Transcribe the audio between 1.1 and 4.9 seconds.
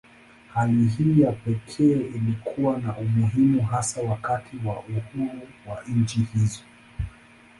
ya pekee ilikuwa na umuhimu hasa wakati wa